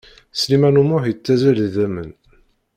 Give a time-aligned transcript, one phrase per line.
[0.39, 2.09] Sliman U Muḥ yettazzal d idamen.